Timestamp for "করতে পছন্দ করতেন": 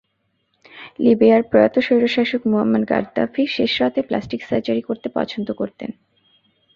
4.81-5.89